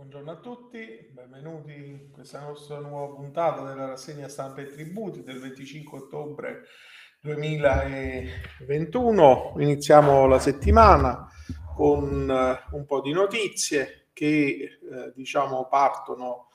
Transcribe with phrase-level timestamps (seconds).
[0.00, 5.38] Buongiorno a tutti, benvenuti in questa nostra nuova puntata della rassegna stampa e tributi del
[5.38, 6.62] 25 ottobre
[7.20, 9.56] 2021.
[9.58, 11.28] Iniziamo la settimana
[11.76, 16.48] con eh, un po' di notizie che eh, diciamo partono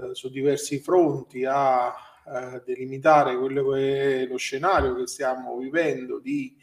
[0.00, 6.20] eh, su diversi fronti a eh, delimitare quello che è lo scenario che stiamo vivendo
[6.20, 6.56] di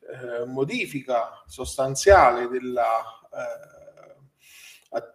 [0.00, 3.02] eh, modifica sostanziale della
[3.32, 3.78] eh,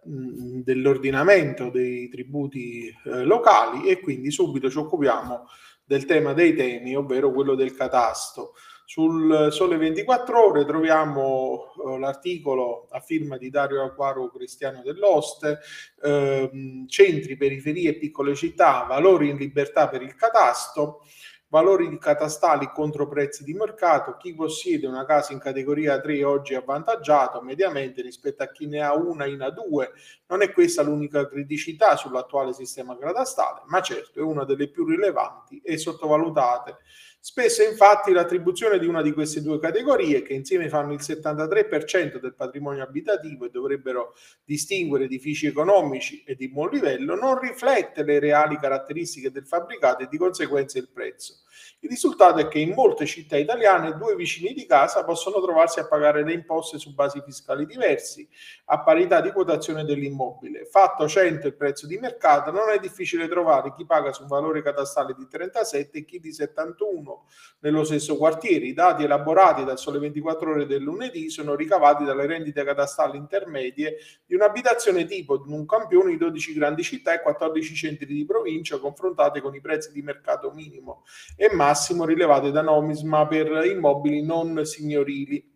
[0.02, 5.46] dell'ordinamento dei tributi eh, locali e quindi subito ci occupiamo
[5.84, 8.54] del tema dei temi, ovvero quello del catasto.
[8.86, 15.60] Sul Sole 24 Ore troviamo eh, l'articolo a firma di Dario Acquaro Cristiano dell'Oste,
[16.02, 21.00] eh, centri, periferie e piccole città, valori in libertà per il catasto
[21.48, 26.54] valori di catastali contro prezzi di mercato, chi possiede una casa in categoria 3 oggi
[26.54, 29.88] è avvantaggiato mediamente rispetto a chi ne ha una in A2.
[30.26, 35.60] Non è questa l'unica criticità sull'attuale sistema catastale, ma certo è una delle più rilevanti
[35.62, 36.78] e sottovalutate
[37.26, 42.34] Spesso infatti l'attribuzione di una di queste due categorie, che insieme fanno il 73% del
[42.34, 48.58] patrimonio abitativo e dovrebbero distinguere edifici economici e di buon livello, non riflette le reali
[48.58, 51.38] caratteristiche del fabbricato e di conseguenza il prezzo.
[51.80, 55.86] Il risultato è che in molte città italiane due vicini di casa possono trovarsi a
[55.86, 58.28] pagare le imposte su basi fiscali diversi,
[58.66, 60.64] a parità di quotazione dell'immobile.
[60.66, 64.62] Fatto 100 il prezzo di mercato, non è difficile trovare chi paga su un valore
[64.62, 67.13] catastale di 37 e chi di 71
[67.60, 68.66] nello stesso quartiere.
[68.66, 73.96] I dati elaborati dal Sole 24 ore del lunedì sono ricavati dalle rendite catastali intermedie
[74.26, 78.78] di un'abitazione tipo di un campione di 12 grandi città e 14 centri di provincia
[78.78, 81.04] confrontate con i prezzi di mercato minimo
[81.36, 85.52] e massimo rilevate da Nomisma per immobili non signorili.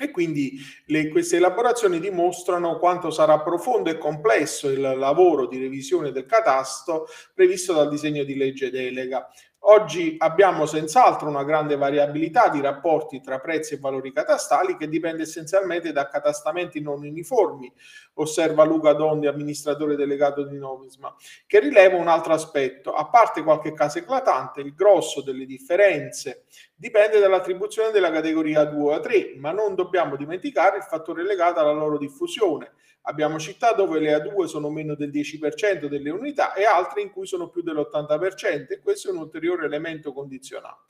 [0.00, 0.52] E quindi
[0.86, 7.08] le, queste elaborazioni dimostrano quanto sarà profondo e complesso il lavoro di revisione del catasto
[7.34, 9.28] previsto dal disegno di legge delega.
[9.62, 15.22] Oggi abbiamo senz'altro una grande variabilità di rapporti tra prezzi e valori catastali che dipende
[15.22, 17.70] essenzialmente da catastamenti non uniformi,
[18.14, 21.14] osserva Luca Dondi, amministratore delegato di Novisma,
[21.46, 22.94] che rileva un altro aspetto.
[22.94, 26.44] A parte qualche caso eclatante, il grosso delle differenze
[26.78, 31.72] dipende dall'attribuzione della categoria 2 a 3, ma non dobbiamo dimenticare il fattore legato alla
[31.72, 32.74] loro diffusione.
[33.02, 37.26] Abbiamo città dove le A2 sono meno del 10% delle unità e altre in cui
[37.26, 40.86] sono più dell'80% e questo è un ulteriore elemento condizionante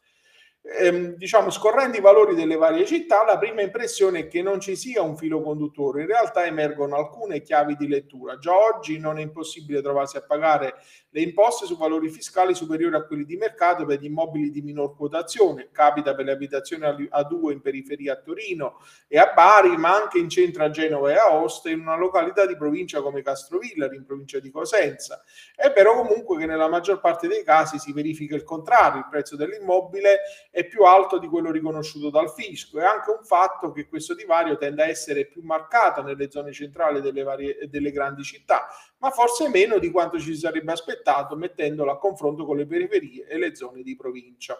[0.62, 4.76] ehm, diciamo, scorrendo i valori delle varie città, la prima impressione è che non ci
[4.76, 6.02] sia un filo conduttore.
[6.02, 8.38] In realtà emergono alcune chiavi di lettura.
[8.38, 10.74] Già oggi non è impossibile trovarsi a pagare
[11.10, 14.94] le imposte su valori fiscali superiori a quelli di mercato per gli immobili di minor
[14.94, 15.68] quotazione.
[15.72, 20.18] Capita per le abitazioni a due in periferia a Torino e a Bari, ma anche
[20.18, 24.04] in centro a Genova e a Aosta, in una località di provincia come Castrovillari, in
[24.04, 25.22] provincia di Cosenza.
[25.54, 29.36] È vero comunque che nella maggior parte dei casi si verifica il contrario, il prezzo
[29.36, 30.20] dell'immobile
[30.50, 32.80] è più alto di quello riconosciuto dal fisco.
[32.80, 37.00] È anche un fatto che questo divario tende a essere più marcato nelle zone centrali
[37.00, 38.66] delle, varie, delle grandi città,
[38.98, 43.38] ma forse meno di quanto ci sarebbe aspettato mettendolo a confronto con le periferie e
[43.38, 44.56] le zone di provincia.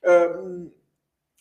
[0.00, 0.80] Eh,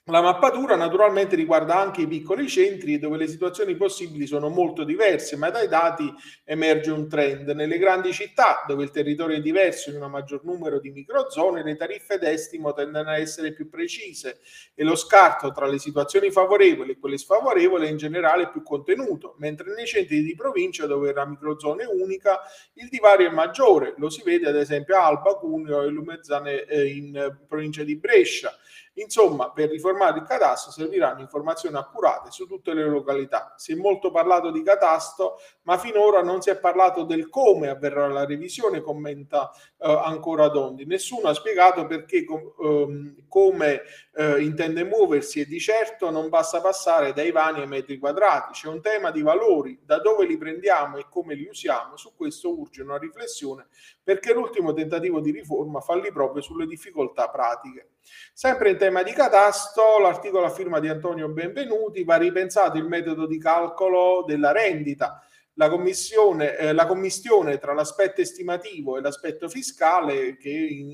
[0.06, 5.36] la mappatura naturalmente riguarda anche i piccoli centri dove le situazioni possibili sono molto diverse,
[5.36, 6.12] ma dai dati
[6.44, 7.48] emerge un trend.
[7.50, 11.76] Nelle grandi città, dove il territorio è diverso in un maggior numero di microzone, le
[11.76, 14.40] tariffe d'estimo tendono a essere più precise
[14.74, 19.36] e lo scarto tra le situazioni favorevoli e quelle sfavorevoli in generale è più contenuto,
[19.38, 22.40] mentre nei centri di provincia, dove la microzone è unica,
[22.74, 23.94] il divario è maggiore.
[23.98, 28.52] Lo si vede ad esempio a Alba, Cuneo e Lumezzane eh, in provincia di Brescia.
[28.96, 33.54] Insomma, per riformare il catasto serviranno informazioni accurate su tutte le località.
[33.56, 38.08] Si è molto parlato di catasto, ma finora non si è parlato del come avverrà
[38.08, 40.86] la revisione, commenta eh, ancora Dondi.
[40.86, 46.60] Nessuno ha spiegato perché com- ehm, come eh, intende muoversi e di certo non basta
[46.60, 48.52] passare dai vani ai metri quadrati.
[48.54, 51.96] C'è un tema di valori, da dove li prendiamo e come li usiamo.
[51.96, 53.68] Su questo urge una riflessione
[54.12, 57.92] perché l'ultimo tentativo di riforma fallì proprio sulle difficoltà pratiche.
[58.34, 63.26] Sempre in tema di catasto, l'articolo a firma di Antonio Benvenuti va ripensato il metodo
[63.26, 65.24] di calcolo della rendita
[65.56, 70.50] la, commissione, eh, la commissione tra l'aspetto estimativo e l'aspetto fiscale che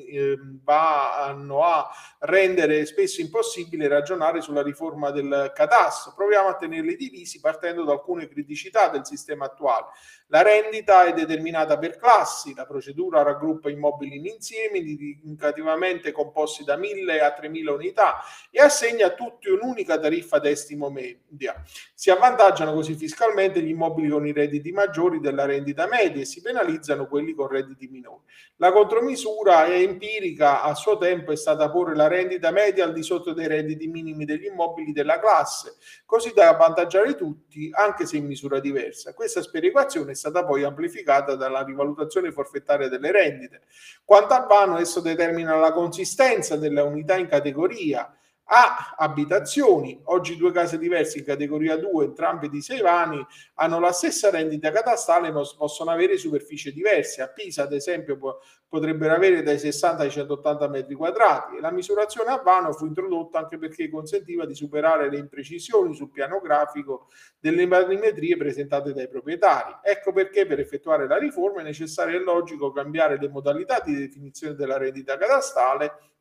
[0.09, 1.87] eh, vanno a
[2.19, 6.13] rendere spesso impossibile ragionare sulla riforma del catasto.
[6.15, 9.87] Proviamo a tenerli divisi partendo da alcune criticità del sistema attuale.
[10.29, 16.75] La rendita è determinata per classi, la procedura raggruppa immobili in insiemi indicativamente composti da
[16.75, 18.19] 1000 a 3000 unità
[18.51, 21.63] e assegna a tutti un'unica tariffa d'estimo media.
[21.93, 26.25] Si avvantaggiano così fiscalmente gli immobili con i redditi redditi maggiori della rendita media e
[26.25, 28.23] si penalizzano quelli con redditi minori.
[28.57, 33.03] La contromisura è empirica, a suo tempo è stata porre la rendita media al di
[33.03, 38.25] sotto dei redditi minimi degli immobili della classe, così da avvantaggiare tutti, anche se in
[38.25, 39.13] misura diversa.
[39.13, 43.61] Questa sperequazione è stata poi amplificata dalla rivalutazione forfettaria delle rendite.
[44.03, 48.16] Quanto al vano, esso determina la consistenza della unità in categoria,
[48.49, 49.99] a abitazioni.
[50.05, 54.71] Oggi due case diverse in categoria 2, entrambe di 6 vani, hanno la stessa rendita
[54.71, 57.21] catastale ma possono avere superfici diverse.
[57.21, 62.31] A Pisa, ad esempio, po- potrebbero avere dai 60 ai 180 metri quadrati la misurazione
[62.31, 67.07] a vano fu introdotta anche perché consentiva di superare le imprecisioni sul piano grafico
[67.39, 69.77] delle parametrie presentate dai proprietari.
[69.83, 74.55] Ecco perché per effettuare la riforma è necessario e logico cambiare le modalità di definizione
[74.55, 76.15] della rendita catastale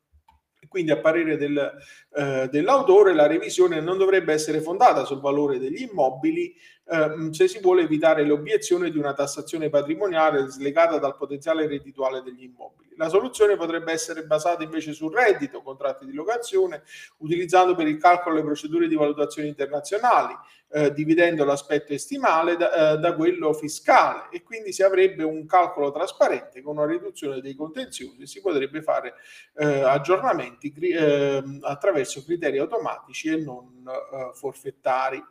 [0.67, 1.71] quindi a parere del,
[2.15, 6.55] eh, dell'autore la revisione non dovrebbe essere fondata sul valore degli immobili
[6.89, 12.43] eh, se si vuole evitare l'obiezione di una tassazione patrimoniale slegata dal potenziale reddituale degli
[12.43, 12.93] immobili.
[12.95, 16.83] La soluzione potrebbe essere basata invece sul reddito, contratti di locazione,
[17.17, 20.35] utilizzando per il calcolo le procedure di valutazione internazionali,
[20.69, 25.91] eh, dividendo l'aspetto estimale da, eh, da, quello fiscale e quindi si avrebbe un calcolo
[25.91, 29.13] trasparente con una riduzione dei contenziosi si potrebbe fare
[29.55, 35.23] eh, aggiornamenti ehm, attraverso criteri automatici e non eh, forfettari.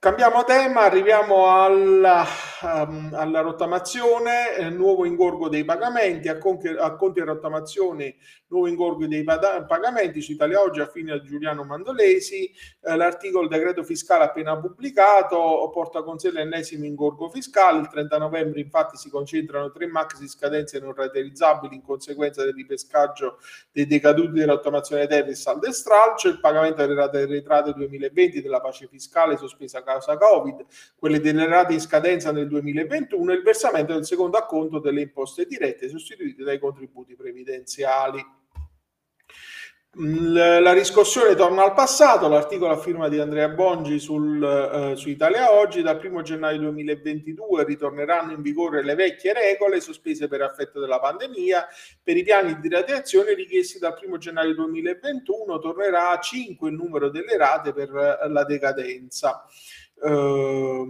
[0.00, 2.24] Cambiamo tema, arriviamo alla,
[2.62, 8.14] um, alla rottamazione, eh, nuovo ingorgo dei pagamenti, a, conti, e rottamazione,
[8.46, 12.48] nuovo ingorgo dei pagamenti su Italia Oggi a fine a Giuliano Mandolesi,
[12.80, 18.60] eh, l'articolo decreto fiscale appena pubblicato porta con sé l'ennesimo ingorgo fiscale, il 30 novembre
[18.60, 23.38] infatti si concentrano tre maxi scadenze non realizzabili in conseguenza del ripescaggio
[23.72, 28.40] dei decaduti di rottamazione terra e saldo e stralcio, il pagamento delle rate arretrate 2020
[28.40, 30.66] della pace fiscale sospesa causa Covid,
[30.98, 35.88] quelle generate in scadenza nel 2021 e il versamento del secondo acconto delle imposte dirette
[35.88, 38.22] sostituite dai contributi previdenziali.
[40.00, 45.52] La riscossione torna al passato, l'articolo a firma di Andrea Bongi sul, uh, su Italia
[45.52, 51.00] Oggi, dal 1 gennaio 2022 ritorneranno in vigore le vecchie regole sospese per effetto della
[51.00, 51.66] pandemia,
[52.00, 57.08] per i piani di radiazione richiesti dal 1 gennaio 2021 tornerà a 5 il numero
[57.08, 59.46] delle rate per la decadenza.
[60.04, 60.84] Uh,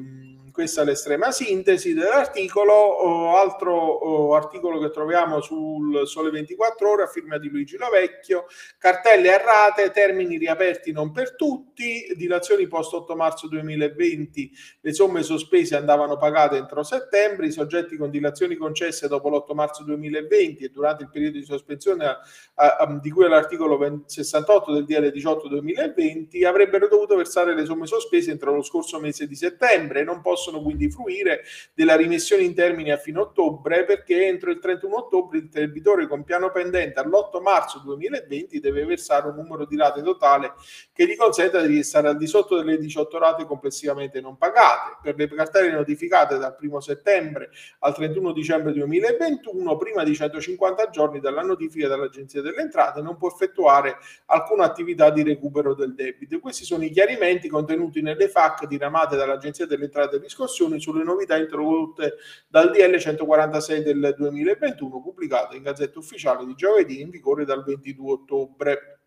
[0.59, 2.73] questa è l'estrema sintesi dell'articolo.
[2.73, 8.47] Oh, altro oh, articolo che troviamo sul Sole 24 Ore a firma di Luigi Lovecchio,
[8.77, 14.51] cartelle errate, termini riaperti non per tutti, dilazioni post 8 marzo 2020,
[14.81, 19.85] le somme sospese andavano pagate entro settembre, i soggetti con dilazioni concesse dopo l'8 marzo
[19.85, 22.19] 2020 e durante il periodo di sospensione a,
[22.55, 28.33] a, di cui all'articolo 68 del DL 18 2020 avrebbero dovuto versare le somme sospese
[28.33, 30.03] entro lo scorso mese di settembre.
[30.03, 31.43] Non possono possono quindi fruire
[31.75, 36.25] della rimessione in termini a fine ottobre perché entro il 31 ottobre il debitore con
[36.25, 40.55] piano pendente all'8 marzo 2020 deve versare un numero di rate totale
[40.93, 44.97] che gli consenta di restare al di sotto delle 18 rate complessivamente non pagate.
[45.03, 47.51] Per le cartelle notificate dal 1 settembre
[47.81, 53.29] al 31 dicembre 2021, prima di 150 giorni dalla notifica dall'Agenzia delle Entrate, non può
[53.29, 56.41] effettuare alcuna attività di recupero del debito.
[56.41, 61.37] Questi sono i chiarimenti contenuti nelle FAC diramate dall'Agenzia delle Entrate di discussioni sulle novità
[61.37, 62.17] introdotte
[62.47, 68.13] dal DL 146 del 2021, pubblicato in Gazzetta Ufficiale di giovedì, in vigore dal 22
[68.13, 68.98] ottobre.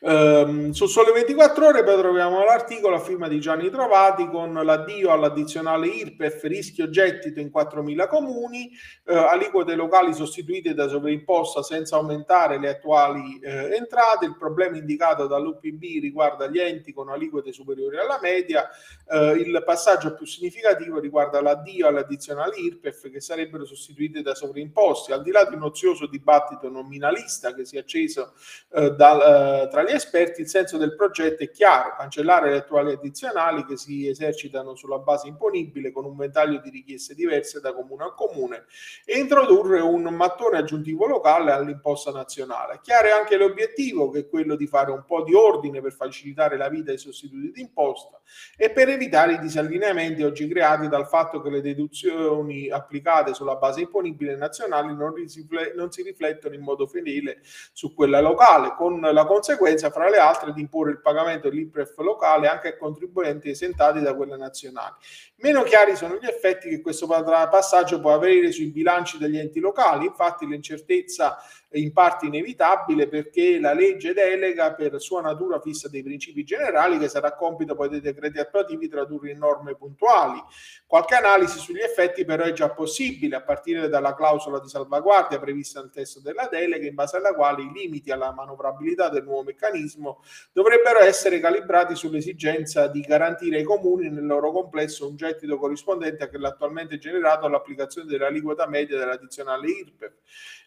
[0.00, 5.10] Um, su Sole 24 Ore poi troviamo l'articolo a firma di Gianni Trovati con l'addio
[5.10, 8.70] all'addizionale IRPEF rischio gettito in 4.000 comuni,
[9.06, 14.26] uh, aliquote locali sostituite da sovraimposta senza aumentare le attuali uh, entrate.
[14.26, 18.68] Il problema indicato dall'UPB riguarda gli enti con aliquote superiori alla media.
[19.04, 25.10] Uh, il passaggio più significativo riguarda l'addio all'addizionale IRPEF che sarebbero sostituite da sovraimposti.
[25.10, 28.34] Al di là di un ozioso dibattito nominalista che si è acceso
[28.68, 33.76] dal, tra gli esperti il senso del progetto è chiaro, cancellare le attuali addizionali che
[33.76, 38.64] si esercitano sulla base imponibile con un ventaglio di richieste diverse da comune a comune
[39.04, 42.80] e introdurre un mattone aggiuntivo locale all'imposta nazionale.
[42.82, 46.56] Chiaro è anche l'obiettivo che è quello di fare un po' di ordine per facilitare
[46.56, 48.20] la vita ai sostituti d'imposta
[48.56, 53.80] e per evitare i disallineamenti oggi creati dal fatto che le deduzioni applicate sulla base
[53.80, 57.40] imponibile nazionale non si riflettono in modo fedele
[57.72, 61.96] su quella locale, con la conseguenza conseguenza, fra le altre, di imporre il pagamento dell'IPREF
[61.98, 64.94] locale anche a contribuenti esentati da quelle nazionali.
[65.36, 70.06] Meno chiari sono gli effetti che questo passaggio può avere sui bilanci degli enti locali,
[70.06, 71.38] infatti l'incertezza
[71.72, 77.08] in parte inevitabile perché la legge delega per sua natura fissa dei principi generali che
[77.08, 80.42] sarà compito poi dei decreti attuativi tradurre in norme puntuali.
[80.86, 85.80] Qualche analisi sugli effetti però è già possibile a partire dalla clausola di salvaguardia prevista
[85.80, 90.22] nel testo della delega in base alla quale i limiti alla manovrabilità del nuovo meccanismo
[90.52, 96.28] dovrebbero essere calibrati sull'esigenza di garantire ai comuni nel loro complesso un gettito corrispondente a
[96.28, 100.12] quello attualmente generato all'applicazione dell'aliquota media dell'addizionale IRPEF.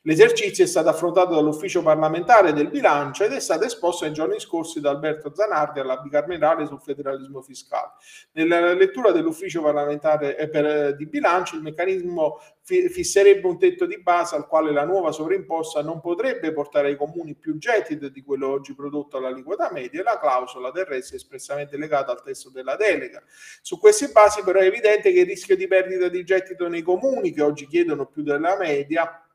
[0.03, 4.79] L'esercizio è stato affrontato dall'ufficio parlamentare del bilancio ed è stato esposto ai giorni scorsi
[4.79, 7.91] da Alberto Zanardi alla bicamerale sul federalismo fiscale.
[8.33, 13.99] Nella lettura dell'ufficio parlamentare eh, per, eh, di bilancio il meccanismo fisserebbe un tetto di
[14.01, 18.49] base al quale la nuova sovraimposta non potrebbe portare ai comuni più gettito di quello
[18.49, 22.75] oggi prodotto all'aliquota media e la clausola del resto è espressamente legata al testo della
[22.75, 23.21] delega.
[23.61, 27.33] Su queste basi però è evidente che il rischio di perdita di gettito nei comuni
[27.33, 29.25] che oggi chiedono più della media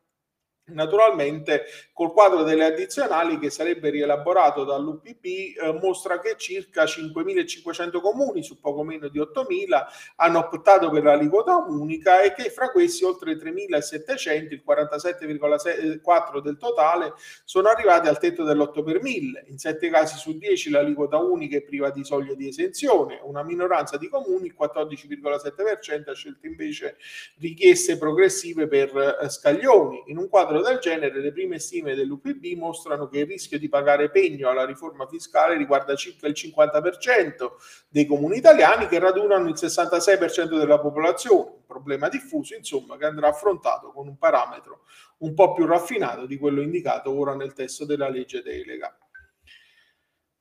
[0.68, 8.42] Naturalmente col quadro delle addizionali che sarebbe rielaborato dall'UPP eh, mostra che circa 5.500 comuni
[8.42, 9.85] su poco meno di 8.000
[10.16, 17.14] hanno optato per l'aliquota unica e che fra questi oltre 3.700, il 47,4 del totale,
[17.44, 19.44] sono arrivati al tetto dell'8 per 1000.
[19.46, 23.20] In 7 casi su 10 l'aliquota unica è priva di soglia di esenzione.
[23.23, 26.96] Una minoranza di comuni, il 14,7%, ha scelto invece
[27.38, 30.02] richieste progressive per eh, scaglioni.
[30.06, 33.68] In un quadro quadro del genere, le prime stime dell'UPB mostrano che il rischio di
[33.68, 37.50] pagare pegno alla riforma fiscale riguarda circa il 50%
[37.88, 43.28] dei comuni italiani che radunano il 66% della popolazione, un problema diffuso insomma che andrà
[43.28, 44.82] affrontato con un parametro
[45.18, 48.96] un po' più raffinato di quello indicato ora nel testo della legge delega.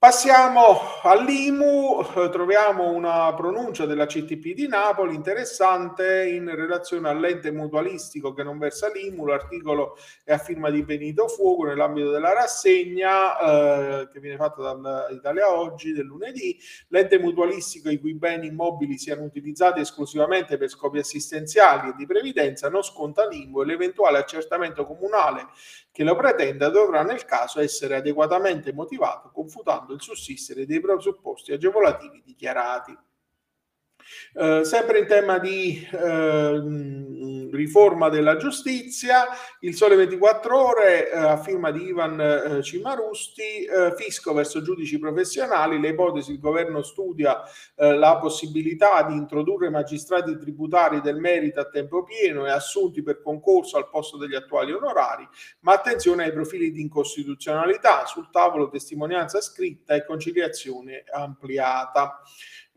[0.06, 8.44] Passiamo all'IMU, troviamo una pronuncia della CTP di Napoli interessante in relazione all'ente mutualistico che
[8.44, 14.20] non versa l'IMU, l'articolo è a firma di Benito Fuoco nell'ambito della rassegna eh, che
[14.20, 16.56] viene fatta dall'Italia Oggi del lunedì,
[16.90, 22.70] l'ente mutualistico i cui beni immobili siano utilizzati esclusivamente per scopi assistenziali e di previdenza
[22.70, 25.48] non sconta l'IMU e l'eventuale accertamento comunale
[25.92, 32.22] che lo pretenda dovrà nel caso essere adeguatamente motivato confutando il sussistere dei presupposti agevolativi
[32.24, 32.96] dichiarati.
[34.34, 36.62] Eh, sempre in tema di eh,
[37.56, 39.26] riforma della giustizia,
[39.62, 45.00] il Sole 24 Ore eh, a firma di Ivan eh, Cimarusti, eh, fisco verso giudici
[45.00, 47.42] professionali, le ipotesi il governo studia
[47.76, 53.78] la possibilità di introdurre magistrati tributari del merito a tempo pieno e assunti per concorso
[53.78, 55.28] al posto degli attuali onorari,
[55.62, 62.22] ma attenzione ai profili di incostituzionalità, sul tavolo testimonianza scritta e conciliazione ampliata.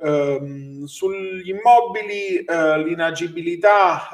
[0.01, 4.09] Um, sugli immobili uh, l'inagibilità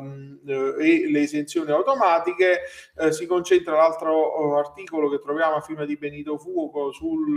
[0.00, 2.60] um, e le esenzioni automatiche
[2.94, 7.36] uh, si concentra l'altro uh, articolo che troviamo a firma di Benito Fuoco sul,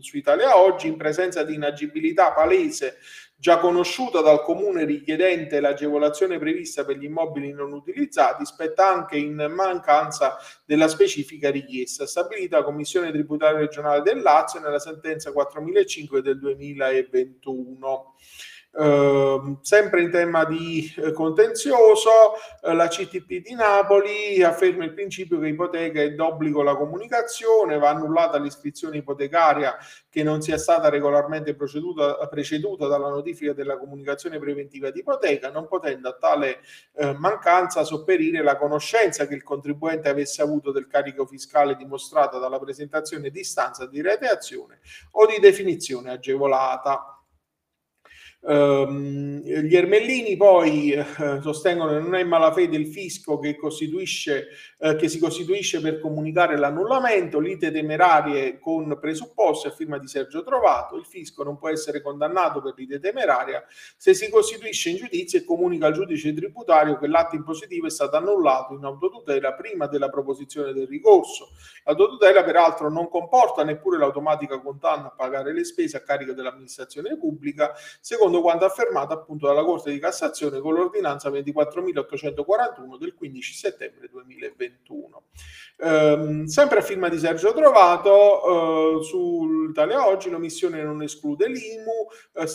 [0.00, 2.96] su Italia Oggi in presenza di inagibilità palese
[3.40, 9.46] già conosciuta dal comune richiedente l'agevolazione prevista per gli immobili non utilizzati, spetta anche in
[9.54, 18.14] mancanza della specifica richiesta, stabilita Commissione Tributaria Regionale del Lazio nella sentenza 4005 del 2021.
[18.70, 22.10] Uh, sempre in tema di uh, contenzioso,
[22.62, 27.88] uh, la CTP di Napoli afferma il principio che ipoteca è d'obbligo la comunicazione, va
[27.88, 29.76] annullata l'iscrizione ipotecaria
[30.08, 36.08] che non sia stata regolarmente preceduta dalla notifica della comunicazione preventiva di ipoteca, non potendo
[36.08, 36.60] a tale
[36.96, 42.58] eh, mancanza sopperire la conoscenza che il contribuente avesse avuto del carico fiscale dimostrata dalla
[42.58, 44.80] presentazione di istanza di reazione
[45.12, 47.17] o di definizione agevolata.
[48.40, 51.04] Um, gli Ermellini poi eh,
[51.42, 57.40] sostengono che non è malafede il fisco che, eh, che si costituisce per comunicare l'annullamento,
[57.40, 60.96] lite temerarie con presupposti a firma di Sergio Trovato.
[60.96, 63.64] Il fisco non può essere condannato per lite temeraria
[63.96, 68.16] se si costituisce in giudizio e comunica al giudice tributario che l'atto impositivo è stato
[68.16, 71.48] annullato in autotutela prima della proposizione del ricorso.
[71.84, 77.72] L'autotutela peraltro non comporta neppure l'automatica condanna a pagare le spese a carico dell'amministrazione pubblica,
[78.00, 84.08] secondo secondo quanto affermato appunto dalla Corte di Cassazione con l'ordinanza 24.841 del 15 settembre
[84.10, 85.07] 2021.
[85.80, 92.46] Ehm, sempre a firma di Sergio Trovato, eh, sull'Italia Oggi l'omissione non esclude l'IMU, eh,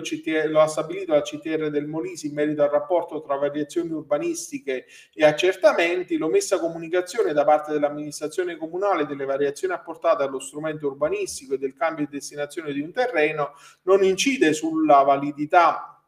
[0.00, 4.86] CTR, lo ha stabilito la CTR del Molisi in merito al rapporto tra variazioni urbanistiche
[5.14, 11.58] e accertamenti, l'omessa comunicazione da parte dell'amministrazione comunale delle variazioni apportate allo strumento urbanistico e
[11.58, 13.52] del cambio di destinazione di un terreno
[13.82, 16.01] non incide sulla validità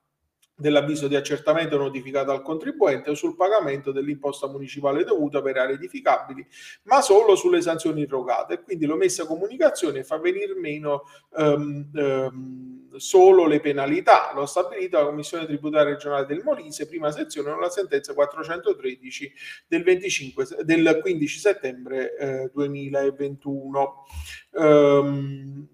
[0.57, 6.47] dell'avviso di accertamento notificato al contribuente o sul pagamento dell'imposta municipale dovuta per aree edificabili,
[6.85, 8.63] ma solo sulle sanzioni irrogate.
[8.63, 11.03] Quindi l'omessa comunicazione fa venire meno
[11.37, 14.31] um, um, solo le penalità.
[14.35, 19.33] Lo ha stabilito la Commissione tributaria regionale del Molise, prima sezione, con la sentenza 413
[19.67, 24.05] del, 25, del 15 settembre eh, 2021.
[24.53, 25.69] Um,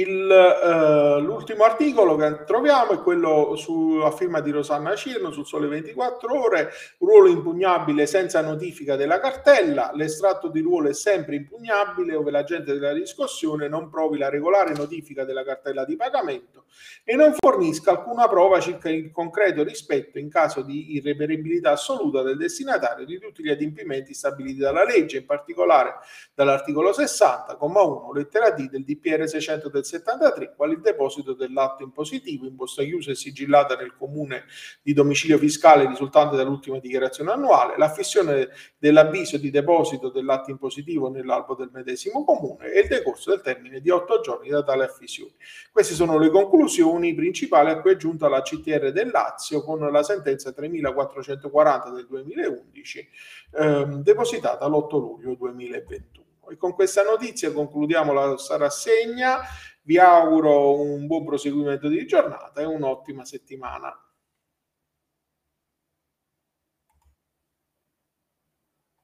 [0.00, 5.66] il, uh, l'ultimo articolo che troviamo è quello sulla firma di Rosanna Cirno sul Sole
[5.66, 12.30] 24 Ore, ruolo impugnabile senza notifica della cartella, l'estratto di ruolo è sempre impugnabile ove
[12.30, 16.64] l'agente della riscossione non provi la regolare notifica della cartella di pagamento
[17.04, 22.36] e non fornisca alcuna prova circa il concreto rispetto in caso di irreperibilità assoluta del
[22.36, 25.94] destinatario di tutti gli adempimenti stabiliti dalla legge, in particolare
[26.34, 31.82] dall'articolo 60, comma 1, lettera D del DPR 600 del 73, quale il deposito dell'atto
[31.82, 34.44] impositivo, imposta chiusa e sigillata nel comune
[34.82, 41.70] di domicilio fiscale risultante dall'ultima dichiarazione annuale, l'affissione dell'avviso di deposito dell'atto impositivo nell'albo del
[41.72, 45.32] medesimo comune e il decorso del termine di otto giorni da tale affissione.
[45.72, 50.02] Queste sono le conclusioni principali a cui è giunta la CTR del Lazio con la
[50.02, 53.08] sentenza 3440 del 2011
[53.52, 56.26] ehm, depositata l'8 luglio 2021.
[56.50, 59.40] E con questa notizia concludiamo la rassegna.
[59.88, 63.90] Vi auguro un buon proseguimento di giornata e un'ottima settimana.